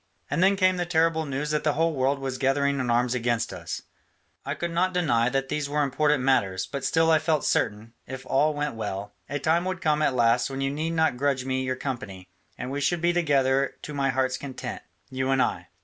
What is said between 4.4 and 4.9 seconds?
I could